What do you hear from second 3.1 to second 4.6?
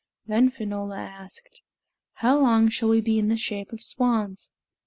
in the shape of swans?"